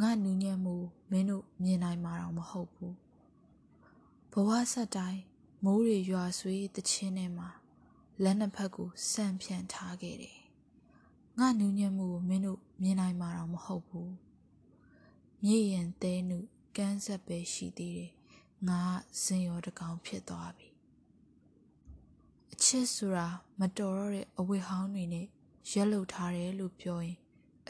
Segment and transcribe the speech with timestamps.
[0.00, 0.74] ငါနူးညံ့မှု
[1.10, 2.94] မင်းတို့မြင်နိုင်မှာတော့မဟုတ်ဘူး
[4.32, 5.22] ဘဝဆက်တိုင်း
[5.64, 7.48] မိုးတွေရွာဆွေးတချင်းထဲမှာ
[8.22, 10.38] လက်နှစ်ဖက်ကိုစန့်ဖြန့်ထားခဲ့တယ်
[11.38, 14.12] ငါနူးညံ့မှုကိုမင်းတို့မြင်နိုင်မှာတော့မဟုတ်ဘူး
[15.42, 16.38] မြေရင်သဲနု
[16.76, 18.12] ကန်းဆက်ပဲရှိသေးတယ်
[18.68, 18.82] ငါ
[19.22, 20.68] ဇင်ရောတကောင်ဖြစ်သွားပြီ
[22.52, 23.28] အချစ်ဆိုတာ
[23.60, 25.26] မတော်တော့တဲ့အဝတ်ဟောင်းတွေနဲ့
[25.72, 27.18] ရက်လုထားတယ်လို့ပြောရင်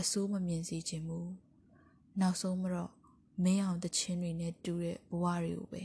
[0.00, 1.30] အစိုးမမြင်စေချင်ဘူး
[2.21, 2.92] နောက်ဆုံးမတော့
[3.45, 5.83] မင်းအောင်တချင်းတွေနဲ့တူတဲ့ဘဝတွေကိုပဲ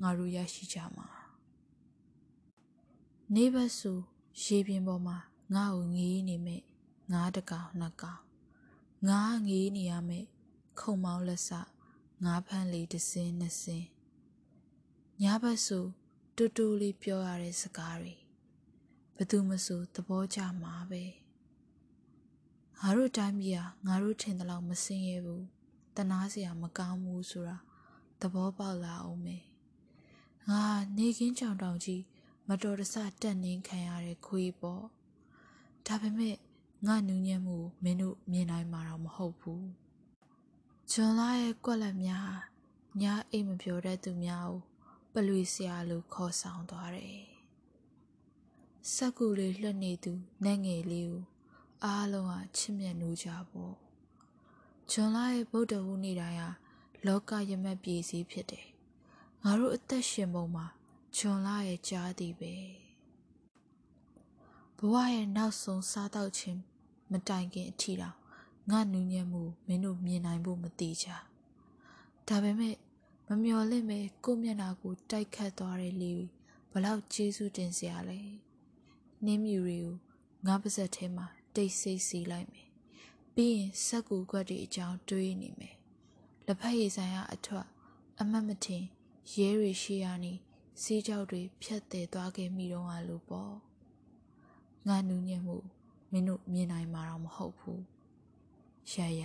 [0.00, 1.08] ငါတို့ရရှိကြမှာ
[3.34, 3.92] နေဘက်ဆူ
[4.42, 5.16] ရေပြင်ပေါ်မှာ
[5.54, 6.62] ငါ့ကိုငေးနေမဲ့
[7.12, 8.22] ငါးတကောင်နှစ်ကောင်
[9.08, 10.24] ငါငေးနေရမဲ့
[10.80, 11.50] ခုံမောင်းလက်စ
[12.24, 13.86] ငါးဖန်းလေးတစ်စင်းနှစ်စင်း
[15.22, 15.84] ညဘက်ဆို
[16.36, 18.14] တူတူလေးပြောရတဲ့စကားတွေ
[19.16, 21.04] ဘသူမဆိုသဘောကျမှာပဲ
[22.78, 25.44] ငါတို့တိုင်းပြည်ဟာငါတို့ထင်တယ်လို့မစင်းရဘူး
[25.96, 27.56] တနာစရာမကောင်းဘူးဆိုတာ
[28.20, 29.44] သဘောပေါက်လာအောင်မယ်
[30.50, 30.64] ငါ
[30.96, 32.02] နေကင်းကြောင်တောင်ကြီး
[32.48, 34.84] မတော်တဆတက်နှင်းခံရတဲ့ခွေးပေါ့
[35.86, 36.36] ဒါပေမဲ့
[36.86, 39.68] ငါနူးညံ့မှုမင်းတို့မြင်နိုင်မှာတော့မဟုတ်ဘူး
[40.90, 42.36] ဂျွန်လာရဲ့ကွက်လက်များဟာ
[43.02, 44.60] ညအိမ်မပြောတတ်သူများကို
[45.12, 47.26] ပလွေဆရာလိုခေါ်ဆောင်သွားတယ်
[48.92, 50.12] စက်ကူလေးလွှတ်နေသူ
[50.44, 51.24] နတ်ငယ်လေးကို
[51.84, 53.83] အားလုံးကချစ်မြတ်နိုးကြပေါ့
[54.90, 56.50] ဂျွန်လာရဲ့ဗုဒ္ဓဟူးနေ့တိုင်းဟာ
[57.06, 58.66] လောကရမတ်ပြည်စည်းဖြစ်တယ်
[59.42, 60.66] ငါတို့အသက်ရှင်ပုံမှာ
[61.16, 62.54] ဂျွန်လာရဲ့ကြားသည်ပဲ
[64.78, 66.58] ဘဝရဲ့နောက်ဆုံးစားတော့ခြင်း
[67.10, 68.16] မတိုင်ခင်အထီတောင်
[68.70, 71.08] ငါနူးညံ့မှုမင်းတို့မြင်နိုင်ဖို့မတိကြ
[72.28, 72.76] ဒါပေမဲ့
[73.28, 76.14] မမျော်လင့်ပဲကိုမျက်နှာကိုတိုက်ခတ်သွားတဲ့လေ
[76.72, 78.20] ဘလောက်ကျေးဇူးတင်စရာလဲ
[79.24, 79.96] နှင်းမြူတွေကို
[80.46, 82.63] ငါပါဇက်ထဲမှာတိတ်ဆိတ်စီလိုက်မယ်
[83.34, 85.76] ပြီးရင်စက်ကူခွက်တွေအကြောင်းတွေးနေမယ်
[86.46, 87.66] လက်ဖက်ရည်ဆိုင်ကအထွတ်
[88.20, 88.84] အမတ်မထင်
[89.36, 90.32] ရဲတွေရှိရနေ
[90.82, 93.54] စီးကြောက်တွေဖြတ်တည်သွားခဲ့မိတော့ဟာလို့ပေါ့
[94.88, 95.56] ငါနူးညံ့မှု
[96.10, 97.82] မင်းတို့မြင်နိုင်မှာတော့မဟုတ်ဘူး
[98.92, 99.24] ရရ